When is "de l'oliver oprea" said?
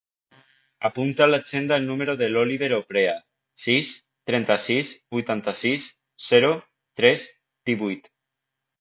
2.21-3.13